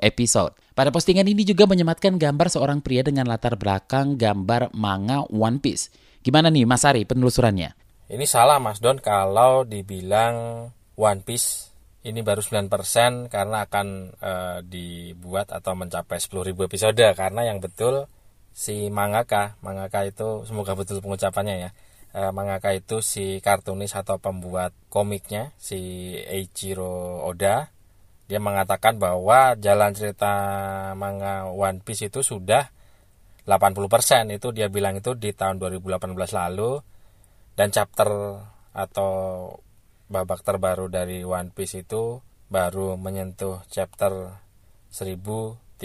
episode. 0.00 0.52
Pada 0.72 0.88
postingan 0.88 1.28
ini 1.28 1.44
juga 1.44 1.68
menyematkan 1.68 2.16
gambar 2.16 2.48
seorang 2.48 2.80
pria 2.80 3.04
dengan 3.04 3.28
latar 3.28 3.60
belakang 3.60 4.16
gambar 4.16 4.72
manga 4.72 5.24
One 5.28 5.60
Piece. 5.60 5.92
Gimana 6.24 6.48
nih 6.48 6.64
Mas 6.64 6.84
Ari 6.88 7.04
penelusurannya? 7.04 7.76
Ini 8.12 8.24
salah 8.28 8.60
Mas 8.60 8.80
Don 8.80 9.00
kalau 9.00 9.64
dibilang 9.64 10.68
One 10.96 11.20
Piece 11.24 11.72
ini 12.02 12.20
baru 12.20 12.42
9% 12.42 13.30
karena 13.30 13.64
akan 13.64 13.86
e, 14.18 14.32
dibuat 14.66 15.54
atau 15.54 15.78
mencapai 15.78 16.18
10.000 16.18 16.50
episode 16.66 17.06
karena 17.14 17.46
yang 17.46 17.62
betul 17.62 18.10
si 18.52 18.90
mangaka 18.92 19.56
mangaka 19.64 20.04
itu 20.04 20.44
semoga 20.44 20.74
betul 20.74 20.98
pengucapannya 21.00 21.68
ya 21.68 21.70
e, 22.12 22.20
mangaka 22.30 22.76
itu 22.76 23.00
si 23.00 23.40
kartunis 23.40 23.96
atau 23.96 24.20
pembuat 24.20 24.76
komiknya 24.92 25.56
si 25.56 26.12
Eiichiro 26.16 27.24
Oda. 27.24 27.72
Dia 28.28 28.40
mengatakan 28.40 28.96
bahwa 28.96 29.58
jalan 29.58 29.92
cerita 29.92 30.32
manga 30.96 31.50
One 31.52 31.84
Piece 31.84 32.08
itu 32.08 32.24
sudah 32.24 32.72
80% 33.44 34.30
itu 34.30 34.48
dia 34.54 34.70
bilang 34.70 34.94
itu 34.96 35.18
di 35.18 35.34
tahun 35.34 35.58
2018 35.58 36.14
lalu. 36.32 36.80
Dan 37.52 37.68
chapter 37.68 38.08
atau 38.72 39.12
babak 40.08 40.40
terbaru 40.40 40.88
dari 40.88 41.20
One 41.24 41.52
Piece 41.52 41.84
itu 41.84 42.24
baru 42.48 42.96
menyentuh 42.96 43.64
chapter 43.68 44.40
1039 44.92 45.80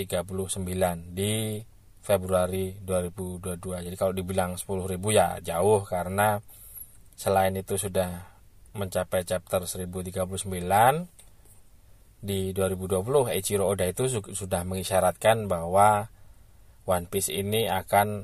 di 1.15 1.63
Februari 2.07 2.71
2022. 2.87 3.83
Jadi 3.83 3.95
kalau 3.99 4.15
dibilang 4.15 4.55
10.000 4.55 4.95
ya 5.11 5.43
jauh 5.43 5.83
karena 5.83 6.39
selain 7.19 7.51
itu 7.59 7.75
sudah 7.75 8.31
mencapai 8.79 9.27
chapter 9.27 9.67
1039 9.67 10.39
di 12.23 12.55
2020 12.55 13.35
Eiichiro 13.35 13.67
Oda 13.67 13.83
itu 13.83 14.07
sudah 14.31 14.63
mengisyaratkan 14.63 15.51
bahwa 15.51 16.07
One 16.87 17.11
Piece 17.11 17.27
ini 17.27 17.67
akan 17.67 18.23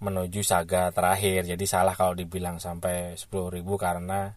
menuju 0.00 0.40
saga 0.40 0.88
terakhir 0.88 1.44
jadi 1.44 1.64
salah 1.68 1.92
kalau 1.92 2.16
dibilang 2.16 2.56
sampai 2.56 3.20
10.000 3.20 3.60
karena 3.76 4.32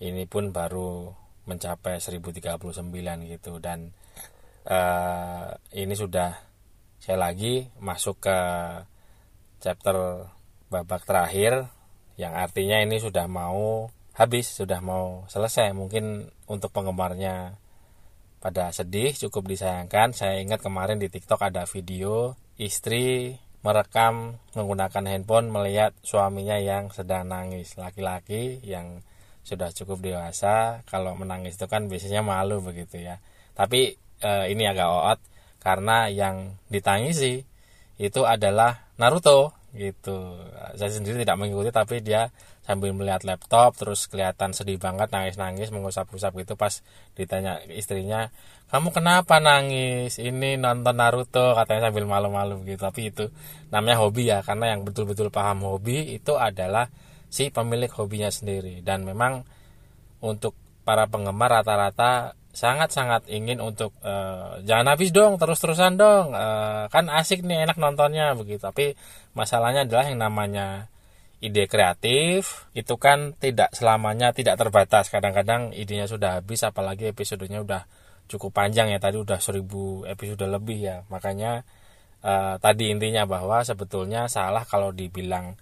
ini 0.00 0.24
pun 0.24 0.48
baru 0.50 1.12
mencapai 1.44 2.00
1039 2.00 2.72
gitu 3.28 3.52
dan 3.60 3.92
uh, 4.64 5.52
ini 5.76 5.94
sudah 5.96 6.47
saya 6.98 7.16
lagi 7.16 7.70
masuk 7.78 8.18
ke 8.22 8.38
chapter 9.58 10.28
babak 10.68 11.02
terakhir 11.08 11.70
yang 12.18 12.34
artinya 12.34 12.82
ini 12.82 12.98
sudah 12.98 13.30
mau 13.30 13.88
habis 14.18 14.50
sudah 14.50 14.82
mau 14.82 15.22
selesai. 15.30 15.70
Mungkin 15.70 16.26
untuk 16.50 16.74
penggemarnya 16.74 17.54
pada 18.42 18.74
sedih 18.74 19.14
cukup 19.14 19.46
disayangkan. 19.46 20.10
Saya 20.10 20.42
ingat 20.42 20.58
kemarin 20.58 20.98
di 20.98 21.06
TikTok 21.06 21.38
ada 21.38 21.62
video 21.70 22.34
istri 22.58 23.38
merekam 23.62 24.38
menggunakan 24.54 25.04
handphone 25.06 25.50
melihat 25.50 25.94
suaminya 26.02 26.58
yang 26.58 26.90
sedang 26.90 27.30
nangis. 27.30 27.78
Laki-laki 27.78 28.58
yang 28.66 29.06
sudah 29.46 29.70
cukup 29.70 30.02
dewasa 30.02 30.82
kalau 30.90 31.14
menangis 31.14 31.56
itu 31.56 31.70
kan 31.70 31.86
biasanya 31.86 32.26
malu 32.26 32.58
begitu 32.58 32.98
ya. 32.98 33.22
Tapi 33.54 33.94
e, 33.98 34.30
ini 34.50 34.66
agak 34.66 34.88
oot 34.90 35.18
karena 35.58 36.10
yang 36.10 36.56
ditangisi 36.70 37.42
itu 37.98 38.20
adalah 38.22 38.88
Naruto 38.98 39.54
gitu. 39.74 40.38
Saya 40.78 40.90
sendiri 40.90 41.22
tidak 41.22 41.38
mengikuti 41.38 41.70
tapi 41.74 42.00
dia 42.00 42.30
sambil 42.64 42.92
melihat 42.92 43.24
laptop 43.24 43.76
terus 43.76 44.06
kelihatan 44.08 44.52
sedih 44.52 44.76
banget 44.76 45.08
nangis-nangis 45.08 45.72
mengusap-usap 45.72 46.36
gitu 46.36 46.54
pas 46.54 46.84
ditanya 47.16 47.64
istrinya 47.72 48.28
kamu 48.68 48.92
kenapa 48.92 49.40
nangis? 49.40 50.20
Ini 50.20 50.60
nonton 50.60 51.00
Naruto 51.00 51.56
katanya 51.56 51.88
sambil 51.88 52.04
malu-malu 52.04 52.68
gitu. 52.68 52.84
Tapi 52.84 53.08
itu 53.08 53.32
namanya 53.72 53.96
hobi 54.04 54.28
ya 54.28 54.44
karena 54.44 54.76
yang 54.76 54.84
betul-betul 54.84 55.32
paham 55.32 55.64
hobi 55.64 56.12
itu 56.20 56.36
adalah 56.36 56.92
si 57.32 57.48
pemilik 57.48 57.88
hobinya 57.88 58.28
sendiri. 58.28 58.84
Dan 58.84 59.08
memang 59.08 59.48
untuk 60.20 60.52
para 60.84 61.08
penggemar 61.08 61.48
rata-rata 61.60 62.36
sangat-sangat 62.58 63.30
ingin 63.30 63.62
untuk 63.62 63.94
uh, 64.02 64.58
jangan 64.66 64.90
habis 64.90 65.14
dong 65.14 65.38
terus-terusan 65.38 65.94
dong. 65.94 66.34
Uh, 66.34 66.90
kan 66.90 67.06
asik 67.06 67.46
nih 67.46 67.62
enak 67.62 67.78
nontonnya 67.78 68.34
begitu. 68.34 68.66
Tapi 68.66 68.98
masalahnya 69.38 69.86
adalah 69.86 70.10
yang 70.10 70.18
namanya 70.18 70.90
ide 71.38 71.70
kreatif 71.70 72.66
itu 72.74 72.98
kan 72.98 73.38
tidak 73.38 73.70
selamanya 73.78 74.34
tidak 74.34 74.58
terbatas. 74.58 75.06
Kadang-kadang 75.06 75.70
idenya 75.70 76.10
sudah 76.10 76.42
habis 76.42 76.66
apalagi 76.66 77.06
episodenya 77.14 77.62
udah 77.62 77.86
cukup 78.26 78.50
panjang 78.50 78.90
ya. 78.90 78.98
Tadi 78.98 79.22
udah 79.22 79.38
seribu 79.38 80.02
episode 80.10 80.42
lebih 80.42 80.82
ya. 80.82 80.96
Makanya 81.14 81.62
uh, 82.26 82.58
tadi 82.58 82.90
intinya 82.90 83.22
bahwa 83.22 83.62
sebetulnya 83.62 84.26
salah 84.26 84.66
kalau 84.66 84.90
dibilang 84.90 85.54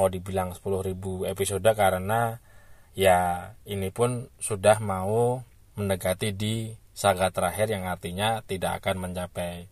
mau 0.00 0.08
dibilang 0.08 0.56
10.000 0.56 0.96
episode 1.28 1.68
karena 1.76 2.40
ya 2.96 3.52
ini 3.68 3.92
pun 3.92 4.32
sudah 4.40 4.80
mau 4.80 5.44
mendekati 5.78 6.34
di 6.34 6.74
saga 6.90 7.32
terakhir 7.32 7.72
yang 7.72 7.88
artinya 7.88 8.44
tidak 8.44 8.84
akan 8.84 9.08
mencapai 9.08 9.70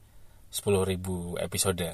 10.000 0.48 0.96
episode. 1.44 1.88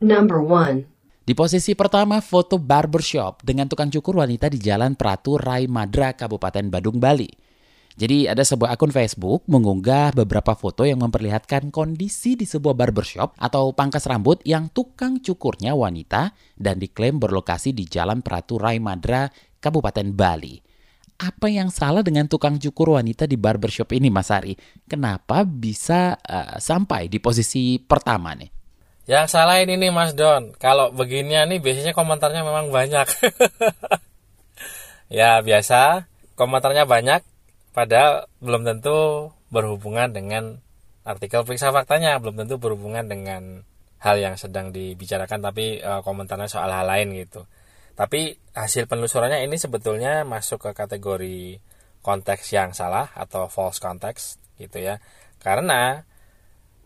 Number 0.00 0.40
one. 0.40 0.88
Di 1.20 1.36
posisi 1.36 1.76
pertama, 1.76 2.18
foto 2.24 2.56
barbershop 2.56 3.44
dengan 3.44 3.68
tukang 3.68 3.92
cukur 3.92 4.24
wanita 4.24 4.48
di 4.48 4.58
Jalan 4.58 4.96
Pratu 4.96 5.36
Rai 5.36 5.68
Madra, 5.68 6.16
Kabupaten 6.16 6.72
Badung, 6.72 6.96
Bali. 6.98 7.28
Jadi 8.00 8.24
ada 8.24 8.40
sebuah 8.40 8.72
akun 8.72 8.88
Facebook 8.88 9.44
mengunggah 9.44 10.16
beberapa 10.16 10.56
foto 10.56 10.88
yang 10.88 11.04
memperlihatkan 11.04 11.68
kondisi 11.68 12.32
di 12.32 12.48
sebuah 12.48 12.72
barbershop 12.72 13.36
atau 13.36 13.76
pangkas 13.76 14.08
rambut 14.08 14.40
yang 14.48 14.72
tukang 14.72 15.20
cukurnya 15.20 15.76
wanita 15.76 16.32
dan 16.56 16.80
diklaim 16.80 17.20
berlokasi 17.20 17.76
di 17.76 17.84
Jalan 17.84 18.24
Pratu 18.24 18.56
Rai 18.56 18.80
Madra, 18.80 19.28
Kabupaten 19.60 20.16
Bali 20.16 20.69
apa 21.20 21.52
yang 21.52 21.68
salah 21.68 22.00
dengan 22.00 22.24
tukang 22.24 22.56
cukur 22.56 22.96
wanita 22.96 23.28
di 23.28 23.36
barbershop 23.36 23.92
ini 23.92 24.08
Mas 24.08 24.32
Ari? 24.32 24.56
Kenapa 24.88 25.44
bisa 25.44 26.16
uh, 26.16 26.56
sampai 26.56 27.12
di 27.12 27.20
posisi 27.20 27.76
pertama 27.76 28.32
nih? 28.32 28.48
Yang 29.04 29.36
salah 29.36 29.60
ini 29.60 29.76
nih 29.76 29.92
Mas 29.92 30.16
Don. 30.16 30.56
Kalau 30.56 30.88
beginian 30.96 31.52
nih 31.52 31.60
biasanya 31.60 31.92
komentarnya 31.92 32.40
memang 32.40 32.72
banyak. 32.72 33.04
ya 35.20 35.44
biasa, 35.44 36.08
komentarnya 36.40 36.88
banyak 36.88 37.20
padahal 37.76 38.24
belum 38.40 38.64
tentu 38.64 39.28
berhubungan 39.52 40.16
dengan 40.16 40.64
artikel 41.04 41.44
periksa 41.44 41.68
faktanya, 41.68 42.16
belum 42.16 42.40
tentu 42.40 42.56
berhubungan 42.56 43.04
dengan 43.04 43.68
hal 44.00 44.16
yang 44.16 44.40
sedang 44.40 44.72
dibicarakan 44.72 45.44
tapi 45.44 45.84
uh, 45.84 46.00
komentarnya 46.00 46.48
soal 46.48 46.72
hal 46.72 46.88
lain 46.88 47.12
gitu. 47.12 47.44
Tapi 47.94 48.38
hasil 48.56 48.88
penelusurannya 48.88 49.44
ini 49.44 49.56
sebetulnya 49.60 50.24
masuk 50.24 50.66
ke 50.66 50.70
kategori 50.72 51.60
konteks 52.00 52.50
yang 52.56 52.72
salah 52.72 53.12
atau 53.12 53.46
false 53.52 53.78
context 53.78 54.40
gitu 54.56 54.80
ya. 54.80 54.98
Karena 55.40 56.04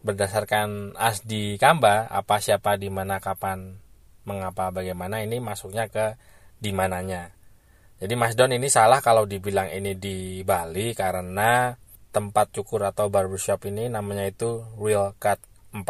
berdasarkan 0.04 0.98
asdi 1.00 1.56
kamba 1.56 2.04
apa 2.12 2.36
siapa 2.38 2.76
di 2.76 2.92
mana 2.92 3.18
kapan 3.24 3.80
mengapa 4.28 4.68
bagaimana 4.68 5.24
ini 5.24 5.40
masuknya 5.40 5.88
ke 5.88 6.20
di 6.60 6.76
mananya. 6.76 7.32
Jadi 8.00 8.14
Mas 8.18 8.36
Don 8.36 8.52
ini 8.52 8.68
salah 8.68 9.00
kalau 9.00 9.24
dibilang 9.24 9.70
ini 9.70 9.96
di 9.96 10.44
Bali 10.44 10.92
karena 10.92 11.72
tempat 12.12 12.52
cukur 12.52 12.84
atau 12.84 13.08
barbershop 13.08 13.64
ini 13.70 13.88
namanya 13.88 14.28
itu 14.28 14.62
Real 14.76 15.16
Cut 15.16 15.40
4 15.72 15.82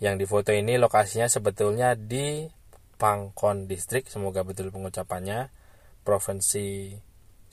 yang 0.00 0.16
di 0.20 0.24
foto 0.28 0.52
ini 0.52 0.76
lokasinya 0.76 1.28
sebetulnya 1.28 1.96
di 1.96 2.48
Pangkon 2.96 3.68
Distrik, 3.68 4.08
semoga 4.08 4.40
betul 4.42 4.72
pengucapannya, 4.72 5.52
Provinsi 6.02 6.96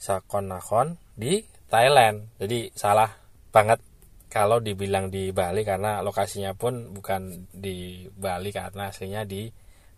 Sakonnakhon 0.00 0.96
di 1.16 1.44
Thailand. 1.68 2.28
Jadi 2.40 2.72
salah 2.72 3.08
banget 3.52 3.80
kalau 4.32 4.58
dibilang 4.58 5.14
di 5.14 5.30
Bali 5.30 5.62
karena 5.62 6.02
lokasinya 6.02 6.58
pun 6.58 6.90
bukan 6.90 7.46
di 7.54 8.08
Bali 8.10 8.50
karena 8.50 8.90
aslinya 8.90 9.22
di 9.22 9.46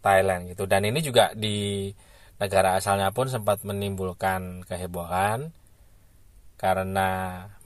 Thailand 0.04 0.52
gitu. 0.52 0.68
Dan 0.68 0.84
ini 0.84 1.00
juga 1.00 1.32
di 1.32 1.88
negara 2.36 2.76
asalnya 2.76 3.10
pun 3.16 3.32
sempat 3.32 3.64
menimbulkan 3.64 4.68
kehebohan 4.68 5.56
karena 6.56 7.08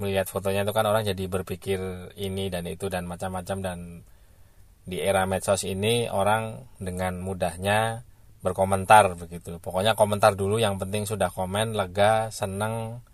melihat 0.02 0.26
fotonya 0.26 0.66
itu 0.66 0.74
kan 0.74 0.86
orang 0.86 1.06
jadi 1.06 1.24
berpikir 1.30 1.78
ini 2.18 2.50
dan 2.50 2.66
itu 2.66 2.90
dan 2.90 3.06
macam-macam 3.06 3.58
dan 3.62 3.78
di 4.84 4.98
era 4.98 5.28
medsos 5.28 5.62
ini 5.68 6.08
orang 6.08 6.66
dengan 6.80 7.20
mudahnya 7.20 8.04
berkomentar 8.40 9.14
begitu. 9.16 9.60
Pokoknya 9.60 9.92
komentar 9.92 10.34
dulu 10.34 10.56
yang 10.56 10.80
penting 10.80 11.04
sudah 11.04 11.28
komen 11.28 11.76
lega, 11.76 12.32
seneng 12.32 13.04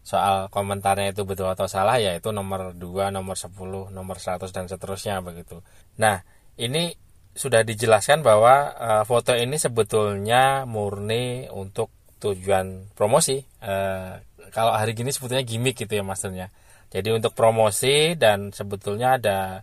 soal 0.00 0.48
komentarnya 0.50 1.12
itu 1.12 1.22
betul 1.28 1.46
atau 1.46 1.68
salah 1.70 2.00
ya 2.00 2.16
itu 2.16 2.34
nomor 2.34 2.74
2, 2.74 3.14
nomor 3.14 3.36
10, 3.36 3.92
nomor 3.94 4.16
100 4.18 4.50
dan 4.50 4.66
seterusnya 4.66 5.22
begitu. 5.22 5.62
Nah, 6.00 6.24
ini 6.58 6.90
sudah 7.30 7.62
dijelaskan 7.62 8.26
bahwa 8.26 8.74
uh, 8.74 9.02
foto 9.06 9.36
ini 9.38 9.54
sebetulnya 9.54 10.66
murni 10.66 11.46
untuk 11.46 11.94
tujuan 12.18 12.90
promosi. 12.98 13.38
Uh, 13.62 14.18
kalau 14.50 14.74
hari 14.74 14.98
gini 14.98 15.14
sebetulnya 15.14 15.46
gimmick 15.46 15.78
gitu 15.78 15.94
ya 15.94 16.02
maksudnya. 16.02 16.50
Jadi 16.90 17.14
untuk 17.14 17.38
promosi 17.38 18.18
dan 18.18 18.50
sebetulnya 18.50 19.14
ada 19.14 19.62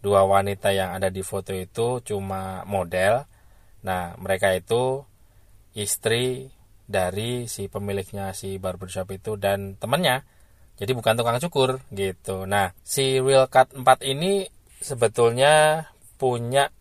dua 0.00 0.24
wanita 0.24 0.72
yang 0.72 0.96
ada 0.96 1.12
di 1.12 1.20
foto 1.20 1.52
itu 1.52 2.00
cuma 2.04 2.64
model. 2.64 3.24
Nah, 3.84 4.16
mereka 4.20 4.52
itu 4.52 5.04
istri 5.76 6.50
dari 6.90 7.46
si 7.46 7.70
pemiliknya 7.70 8.34
si 8.34 8.58
barbershop 8.58 9.14
itu 9.14 9.38
dan 9.38 9.78
temannya. 9.78 10.26
Jadi 10.80 10.96
bukan 10.96 11.14
tukang 11.14 11.38
cukur 11.38 11.84
gitu. 11.92 12.48
Nah, 12.48 12.72
si 12.80 13.20
Real 13.20 13.46
Cut 13.52 13.76
4 13.76 13.84
ini 14.08 14.48
sebetulnya 14.80 15.86
punya 16.16 16.72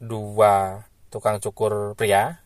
dua 0.00 0.84
tukang 1.12 1.38
cukur 1.38 1.92
pria 1.94 2.40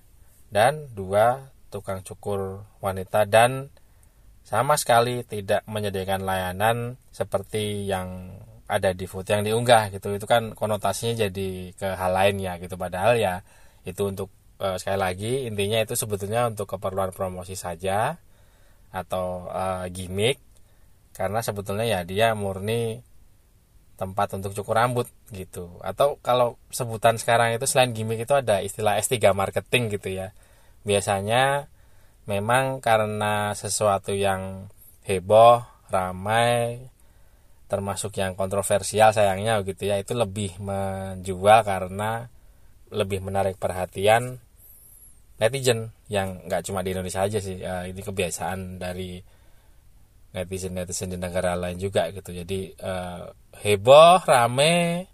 dan 0.51 0.91
dua 0.93 1.55
tukang 1.71 2.03
cukur 2.03 2.67
wanita 2.83 3.25
dan 3.25 3.71
sama 4.43 4.81
sekali 4.81 5.23
tidak 5.29 5.61
menyediakan 5.69 6.25
layanan 6.25 6.97
seperti 7.13 7.85
yang 7.85 8.33
ada 8.69 8.93
di 8.93 9.09
foto 9.09 9.33
yang 9.33 9.43
diunggah 9.43 9.89
gitu. 9.97 10.13
Itu 10.13 10.29
kan 10.29 10.53
konotasinya 10.53 11.17
jadi 11.29 11.73
ke 11.73 11.89
hal 11.97 12.13
lain 12.13 12.37
ya 12.45 12.61
gitu. 12.61 12.77
Padahal 12.77 13.17
ya 13.17 13.41
itu 13.89 14.05
untuk 14.05 14.29
e, 14.61 14.77
sekali 14.77 14.99
lagi 15.01 15.33
intinya 15.49 15.81
itu 15.81 15.97
sebetulnya 15.97 16.53
untuk 16.53 16.69
keperluan 16.69 17.11
promosi 17.17 17.57
saja 17.57 18.21
atau 18.93 19.49
e, 19.49 19.65
gimmick. 19.91 20.39
Karena 21.17 21.41
sebetulnya 21.41 21.89
ya 21.89 22.01
dia 22.05 22.37
murni 22.37 23.03
tempat 23.99 24.37
untuk 24.37 24.53
cukur 24.55 24.79
rambut 24.79 25.09
gitu. 25.33 25.81
Atau 25.83 26.21
kalau 26.23 26.61
sebutan 26.71 27.19
sekarang 27.19 27.57
itu 27.57 27.67
selain 27.67 27.91
gimmick 27.97 28.23
itu 28.23 28.37
ada 28.37 28.61
istilah 28.61 29.01
S3 29.01 29.33
marketing 29.33 29.91
gitu 29.97 30.13
ya. 30.13 30.37
Biasanya 30.87 31.67
memang 32.29 32.85
karena 32.85 33.57
sesuatu 33.57 34.13
yang 34.13 34.69
heboh 35.09 35.65
ramai 35.89 36.85
termasuk 37.69 38.17
yang 38.17 38.33
kontroversial 38.33 39.13
sayangnya 39.13 39.61
gitu 39.63 39.85
ya 39.85 40.01
itu 40.01 40.17
lebih 40.17 40.57
menjual 40.59 41.61
karena 41.63 42.33
lebih 42.89 43.21
menarik 43.21 43.61
perhatian 43.61 44.41
netizen 45.39 45.93
yang 46.09 46.43
nggak 46.49 46.65
cuma 46.67 46.81
di 46.81 46.97
Indonesia 46.97 47.23
aja 47.23 47.39
sih 47.39 47.61
uh, 47.61 47.85
ini 47.87 48.01
kebiasaan 48.01 48.81
dari 48.81 49.21
netizen 50.35 50.75
netizen 50.75 51.13
di 51.13 51.19
negara 51.21 51.55
lain 51.55 51.79
juga 51.79 52.09
gitu. 52.11 52.35
Jadi 52.35 52.73
uh, 52.81 53.31
heboh 53.63 54.19
rame 54.25 55.07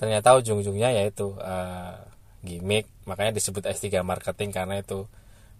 ternyata 0.00 0.32
ujung-ujungnya 0.40 0.96
yaitu 0.96 1.36
uh, 1.36 2.00
gimmick 2.40 2.88
makanya 3.04 3.36
disebut 3.36 3.68
S3 3.68 4.00
marketing 4.00 4.50
karena 4.50 4.80
itu 4.80 5.04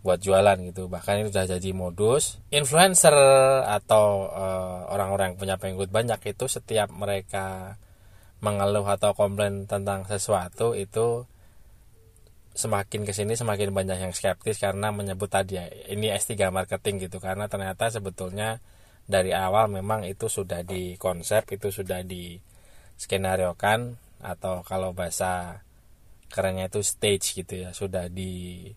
buat 0.00 0.20
jualan 0.20 0.56
gitu. 0.72 0.88
Bahkan 0.88 1.24
itu 1.24 1.28
sudah 1.32 1.46
jadi 1.46 1.70
modus. 1.76 2.40
Influencer 2.48 3.12
atau 3.68 4.28
orang-orang 4.88 5.26
uh, 5.26 5.30
yang 5.32 5.38
punya 5.38 5.56
pengikut 5.60 5.92
banyak 5.92 6.20
itu 6.24 6.44
setiap 6.48 6.88
mereka 6.92 7.76
mengeluh 8.40 8.88
atau 8.88 9.12
komplain 9.12 9.68
tentang 9.68 10.08
sesuatu 10.08 10.72
itu 10.72 11.28
semakin 12.56 13.06
ke 13.06 13.12
sini 13.12 13.36
semakin 13.36 13.70
banyak 13.70 13.98
yang 14.00 14.12
skeptis 14.16 14.58
karena 14.58 14.90
menyebut 14.90 15.30
tadi 15.30 15.60
ya 15.60 15.68
ini 15.92 16.08
S3 16.08 16.48
marketing 16.48 17.08
gitu. 17.08 17.20
Karena 17.20 17.46
ternyata 17.46 17.92
sebetulnya 17.92 18.58
dari 19.04 19.36
awal 19.36 19.68
memang 19.68 20.08
itu 20.08 20.32
sudah 20.32 20.64
di 20.64 20.96
konsep 20.96 21.44
itu 21.52 21.68
sudah 21.68 22.00
di 22.06 22.40
skenario 22.96 23.56
kan 23.56 23.96
atau 24.20 24.60
kalau 24.64 24.92
bahasa 24.92 25.64
kerennya 26.30 26.70
itu 26.70 26.80
stage 26.84 27.34
gitu 27.42 27.66
ya 27.66 27.70
sudah 27.74 28.06
di 28.06 28.68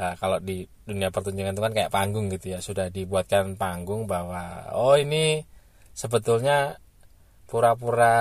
uh, 0.00 0.16
kalau 0.16 0.40
di 0.40 0.64
dunia 0.88 1.12
pertunjukan 1.12 1.52
itu 1.52 1.62
kan 1.62 1.72
kayak 1.76 1.92
panggung 1.92 2.32
gitu 2.32 2.56
ya. 2.56 2.64
Sudah 2.64 2.88
dibuatkan 2.88 3.60
panggung 3.60 4.08
bahwa 4.08 4.72
oh 4.72 4.96
ini 4.96 5.44
sebetulnya 5.92 6.80
pura-pura 7.44 8.16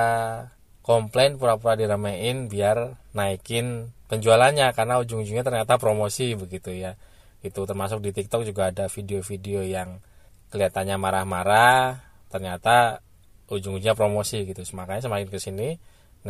komplain 0.84 1.40
pura-pura 1.40 1.80
diramein 1.80 2.52
biar 2.52 3.00
naikin 3.16 3.96
penjualannya. 4.12 4.76
Karena 4.76 5.00
ujung-ujungnya 5.00 5.48
ternyata 5.48 5.80
promosi 5.80 6.36
begitu 6.36 6.76
ya. 6.76 7.00
Itu 7.40 7.64
termasuk 7.64 8.04
di 8.04 8.12
TikTok 8.12 8.44
juga 8.44 8.76
ada 8.76 8.92
video-video 8.92 9.64
yang 9.64 10.04
kelihatannya 10.52 11.00
marah-marah. 11.00 12.04
Ternyata 12.28 13.00
ujung-ujungnya 13.48 13.96
promosi 13.96 14.44
gitu. 14.44 14.62
Makanya 14.76 15.08
semakin 15.08 15.28
ke 15.32 15.40
sini 15.40 15.80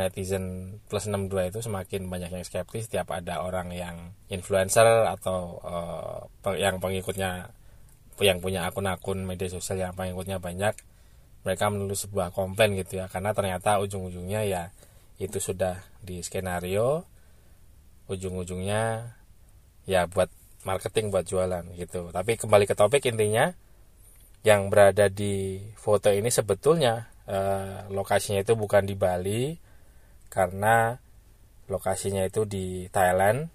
netizen 0.00 0.76
plus 0.88 1.04
62 1.04 1.52
itu 1.52 1.60
semakin 1.60 2.08
banyak 2.08 2.32
yang 2.32 2.44
skeptis 2.44 2.88
setiap 2.88 3.12
ada 3.12 3.44
orang 3.44 3.68
yang 3.76 4.16
influencer 4.32 5.04
atau 5.04 5.60
uh, 5.60 6.56
yang 6.56 6.80
pengikutnya 6.80 7.52
yang 8.20 8.40
punya 8.40 8.68
akun-akun 8.68 9.24
media 9.24 9.48
sosial 9.52 9.80
yang 9.80 9.92
pengikutnya 9.92 10.40
banyak 10.40 10.72
mereka 11.40 11.72
menulis 11.72 12.04
sebuah 12.08 12.32
komplain 12.32 12.76
gitu 12.76 13.00
ya. 13.00 13.06
Karena 13.08 13.32
ternyata 13.32 13.80
ujung-ujungnya 13.80 14.44
ya 14.44 14.62
itu 15.20 15.36
sudah 15.36 15.84
di 16.00 16.24
skenario 16.24 17.04
ujung-ujungnya 18.08 19.14
ya 19.84 20.08
buat 20.08 20.28
marketing 20.64 21.12
buat 21.12 21.24
jualan 21.24 21.64
gitu. 21.76 22.12
Tapi 22.12 22.36
kembali 22.36 22.64
ke 22.68 22.76
topik 22.76 23.08
intinya 23.08 23.52
yang 24.40 24.72
berada 24.72 25.12
di 25.12 25.60
foto 25.76 26.08
ini 26.08 26.32
sebetulnya 26.32 27.08
eh, 27.28 27.88
lokasinya 27.92 28.40
itu 28.40 28.56
bukan 28.56 28.88
di 28.88 28.96
Bali 28.96 29.69
karena 30.30 31.02
lokasinya 31.66 32.22
itu 32.24 32.46
di 32.46 32.86
Thailand. 32.88 33.50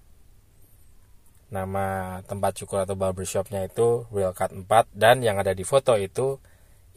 Nama 1.50 2.20
tempat 2.28 2.52
cukur 2.60 2.84
atau 2.84 3.00
barbershopnya 3.00 3.64
itu 3.66 4.06
Real 4.12 4.36
Cut 4.36 4.52
4 4.52 4.92
dan 4.92 5.24
yang 5.24 5.40
ada 5.40 5.56
di 5.56 5.64
foto 5.64 5.96
itu 5.96 6.38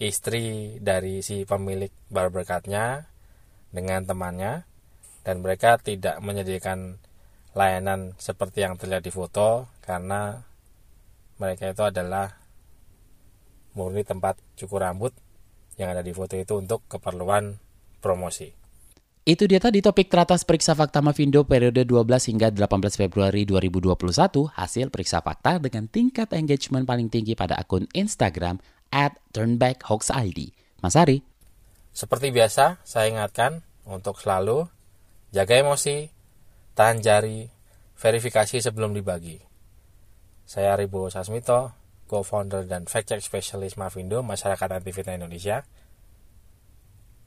istri 0.03 0.77
dari 0.83 1.23
si 1.23 1.47
pemilik 1.47 1.91
barber 2.11 2.43
cutnya 2.43 3.07
dengan 3.71 4.03
temannya. 4.03 4.67
Dan 5.23 5.45
mereka 5.45 5.77
tidak 5.77 6.19
menyediakan 6.25 6.99
layanan 7.53 8.17
seperti 8.17 8.65
yang 8.65 8.81
terlihat 8.81 9.05
di 9.05 9.13
foto 9.13 9.69
karena 9.85 10.41
mereka 11.37 11.69
itu 11.69 11.85
adalah 11.85 12.35
murni 13.77 14.03
tempat 14.03 14.41
cukur 14.59 14.83
rambut 14.83 15.13
yang 15.79 15.95
ada 15.95 16.03
di 16.03 16.11
foto 16.11 16.35
itu 16.35 16.59
untuk 16.59 16.83
keperluan 16.91 17.61
promosi. 18.03 18.58
Itu 19.29 19.45
dia 19.45 19.61
tadi 19.61 19.85
topik 19.85 20.09
teratas 20.09 20.41
periksa 20.41 20.73
fakta 20.73 21.05
Mavindo 21.05 21.45
periode 21.45 21.85
12 21.85 22.33
hingga 22.33 22.49
18 22.49 22.97
Februari 22.97 23.45
2021 23.45 23.93
hasil 24.57 24.89
periksa 24.89 25.21
fakta 25.21 25.61
dengan 25.61 25.85
tingkat 25.85 26.33
engagement 26.33 26.89
paling 26.89 27.13
tinggi 27.13 27.37
pada 27.37 27.61
akun 27.61 27.85
Instagram 27.93 28.57
at 28.89 29.21
turnbackhoaxid. 29.37 30.57
Mas 30.81 30.97
Ari. 30.97 31.21
Seperti 31.93 32.33
biasa, 32.33 32.81
saya 32.89 33.13
ingatkan 33.13 33.61
untuk 33.85 34.17
selalu 34.17 34.65
jaga 35.37 35.61
emosi, 35.61 36.09
tahan 36.73 37.05
jari, 37.05 37.53
verifikasi 38.01 38.65
sebelum 38.65 38.97
dibagi. 38.97 39.45
Saya 40.49 40.73
Ribo 40.73 41.13
Sasmito, 41.13 41.77
co-founder 42.09 42.65
dan 42.65 42.89
fact-check 42.89 43.21
specialist 43.21 43.77
Mavindo 43.77 44.25
Masyarakat 44.25 44.73
Anti 44.73 44.89
Fitnah 44.89 45.21
Indonesia. 45.21 45.69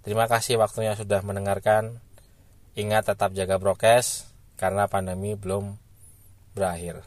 Terima 0.02 0.26
kasih 0.26 0.58
waktunya 0.58 0.98
sudah 0.98 1.22
mendengarkan. 1.22 2.02
Ingat 2.74 3.14
tetap 3.14 3.36
jaga 3.38 3.62
prokes 3.62 4.26
karena 4.58 4.90
pandemi 4.90 5.38
belum 5.38 5.78
berakhir. 6.58 7.06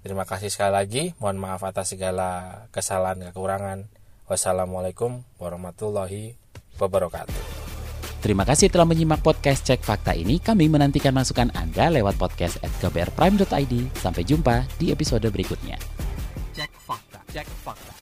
Terima 0.00 0.24
kasih 0.24 0.48
sekali 0.48 0.72
lagi. 0.72 1.02
Mohon 1.20 1.38
maaf 1.42 1.62
atas 1.68 1.92
segala 1.92 2.64
kesalahan 2.72 3.20
dan 3.20 3.28
kekurangan. 3.34 3.78
Wassalamualaikum 4.24 5.24
warahmatullahi 5.36 6.36
wabarakatuh. 6.80 7.58
Terima 8.18 8.42
kasih 8.42 8.66
telah 8.66 8.88
menyimak 8.88 9.22
podcast 9.22 9.62
Cek 9.68 9.86
Fakta 9.86 10.10
ini. 10.16 10.42
Kami 10.42 10.66
menantikan 10.66 11.14
masukan 11.14 11.54
Anda 11.54 11.86
lewat 11.92 12.18
podcast 12.18 12.58
at 12.66 12.72
kbrprime.id. 12.82 13.74
Sampai 13.94 14.22
jumpa 14.26 14.66
di 14.80 14.90
episode 14.90 15.28
berikutnya. 15.30 15.78
Cek 16.54 16.72
Fakta. 16.82 17.20
Cek 17.30 17.46
Fakta. 17.62 17.97